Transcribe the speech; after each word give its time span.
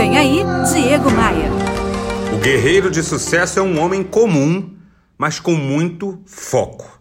Vem 0.00 0.16
aí, 0.16 0.38
Diego 0.72 1.10
Maia. 1.10 1.50
O 2.32 2.38
guerreiro 2.38 2.90
de 2.90 3.02
sucesso 3.02 3.58
é 3.58 3.62
um 3.62 3.78
homem 3.78 4.02
comum, 4.02 4.74
mas 5.18 5.38
com 5.38 5.54
muito 5.54 6.22
foco. 6.24 6.98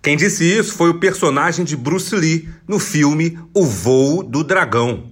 Quem 0.00 0.16
disse 0.16 0.44
isso 0.44 0.72
foi 0.76 0.88
o 0.88 1.00
personagem 1.00 1.64
de 1.64 1.76
Bruce 1.76 2.14
Lee 2.14 2.48
no 2.68 2.78
filme 2.78 3.36
O 3.52 3.66
Voo 3.66 4.22
do 4.22 4.44
Dragão. 4.44 5.06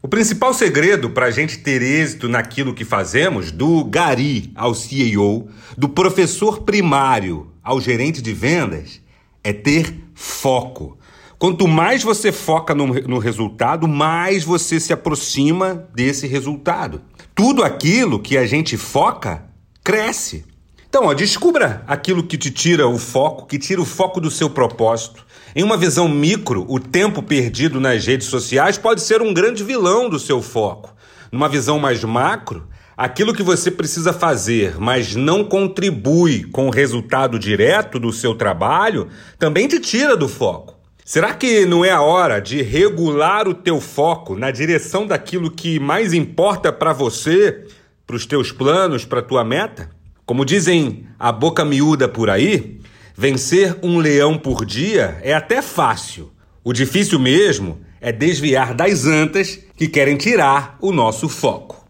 O 0.00 0.06
principal 0.06 0.54
segredo 0.54 1.10
para 1.10 1.26
a 1.26 1.30
gente 1.32 1.58
ter 1.58 1.82
êxito 1.82 2.28
naquilo 2.28 2.72
que 2.72 2.84
fazemos, 2.84 3.50
do 3.50 3.82
Gari 3.82 4.52
ao 4.54 4.76
CEO, 4.76 5.48
do 5.76 5.88
professor 5.88 6.62
primário 6.62 7.50
ao 7.64 7.80
gerente 7.80 8.22
de 8.22 8.32
vendas, 8.32 9.00
é 9.42 9.52
ter 9.52 9.92
foco. 10.14 10.96
Quanto 11.38 11.68
mais 11.68 12.02
você 12.02 12.32
foca 12.32 12.74
no, 12.74 12.86
no, 12.86 13.18
resultado, 13.18 13.86
mais 13.86 14.42
você 14.42 14.80
se 14.80 14.92
aproxima 14.92 15.88
desse 15.94 16.26
resultado. 16.26 17.00
Tudo 17.32 17.62
aquilo 17.62 18.18
que 18.18 18.36
a 18.36 18.44
gente 18.44 18.76
foca 18.76 19.44
cresce. 19.84 20.44
Então, 20.88 21.04
ó, 21.04 21.14
descubra 21.14 21.84
aquilo 21.86 22.24
que 22.24 22.36
te 22.36 22.50
tira 22.50 22.88
o 22.88 22.98
foco, 22.98 23.46
que 23.46 23.56
tira 23.56 23.80
o 23.80 23.84
foco 23.84 24.20
do 24.20 24.32
seu 24.32 24.50
propósito. 24.50 25.24
Em 25.54 25.62
uma 25.62 25.76
visão 25.76 26.08
micro, 26.08 26.66
o 26.68 26.80
tempo 26.80 27.22
perdido 27.22 27.78
nas 27.78 28.04
redes 28.04 28.26
sociais 28.26 28.76
pode 28.76 29.00
ser 29.00 29.22
um 29.22 29.32
grande 29.32 29.62
vilão 29.62 30.10
do 30.10 30.18
seu 30.18 30.42
foco. 30.42 30.92
Numa 31.30 31.48
visão 31.48 31.78
mais 31.78 32.02
macro, 32.02 32.66
aquilo 32.96 33.32
que 33.32 33.44
você 33.44 33.70
precisa 33.70 34.12
fazer, 34.12 34.74
mas 34.80 35.14
não 35.14 35.44
contribui 35.44 36.42
com 36.44 36.66
o 36.66 36.70
resultado 36.70 37.38
direto 37.38 38.00
do 38.00 38.12
seu 38.12 38.34
trabalho, 38.34 39.06
também 39.38 39.68
te 39.68 39.78
tira 39.78 40.16
do 40.16 40.26
foco. 40.28 40.77
Será 41.08 41.32
que 41.32 41.64
não 41.64 41.82
é 41.82 41.90
a 41.90 42.02
hora 42.02 42.38
de 42.38 42.60
regular 42.60 43.48
o 43.48 43.54
teu 43.54 43.80
foco 43.80 44.36
na 44.36 44.50
direção 44.50 45.06
daquilo 45.06 45.50
que 45.50 45.80
mais 45.80 46.12
importa 46.12 46.70
para 46.70 46.92
você, 46.92 47.64
para 48.06 48.14
os 48.14 48.26
teus 48.26 48.52
planos, 48.52 49.06
para 49.06 49.22
tua 49.22 49.42
meta? 49.42 49.88
Como 50.26 50.44
dizem 50.44 51.06
a 51.18 51.32
boca 51.32 51.64
miúda 51.64 52.06
por 52.06 52.28
aí, 52.28 52.78
Vencer 53.16 53.74
um 53.82 53.98
leão 53.98 54.36
por 54.36 54.66
dia 54.66 55.18
é 55.22 55.32
até 55.32 55.62
fácil. 55.62 56.30
O 56.62 56.74
difícil 56.74 57.18
mesmo 57.18 57.80
é 58.02 58.12
desviar 58.12 58.74
das 58.74 59.06
antas 59.06 59.58
que 59.76 59.88
querem 59.88 60.18
tirar 60.18 60.76
o 60.78 60.92
nosso 60.92 61.26
foco. 61.26 61.88